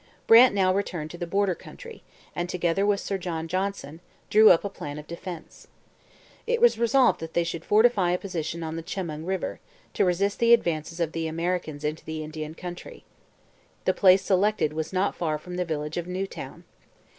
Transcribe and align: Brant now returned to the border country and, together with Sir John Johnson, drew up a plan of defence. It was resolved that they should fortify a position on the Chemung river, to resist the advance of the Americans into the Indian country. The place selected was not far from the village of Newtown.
Brant 0.25 0.55
now 0.55 0.73
returned 0.73 1.11
to 1.11 1.17
the 1.19 1.27
border 1.27 1.53
country 1.53 2.01
and, 2.35 2.49
together 2.49 2.87
with 2.87 2.99
Sir 2.99 3.19
John 3.19 3.47
Johnson, 3.47 3.99
drew 4.31 4.49
up 4.49 4.63
a 4.65 4.67
plan 4.69 4.97
of 4.97 5.05
defence. 5.05 5.67
It 6.47 6.59
was 6.59 6.79
resolved 6.79 7.19
that 7.19 7.35
they 7.35 7.43
should 7.43 7.63
fortify 7.63 8.09
a 8.09 8.17
position 8.17 8.63
on 8.63 8.77
the 8.77 8.81
Chemung 8.81 9.25
river, 9.25 9.59
to 9.93 10.03
resist 10.03 10.39
the 10.39 10.53
advance 10.55 10.99
of 10.99 11.11
the 11.11 11.27
Americans 11.27 11.83
into 11.83 12.03
the 12.03 12.23
Indian 12.23 12.55
country. 12.55 13.03
The 13.85 13.93
place 13.93 14.23
selected 14.23 14.73
was 14.73 14.91
not 14.91 15.13
far 15.13 15.37
from 15.37 15.55
the 15.55 15.65
village 15.65 15.97
of 15.97 16.07
Newtown. 16.07 16.63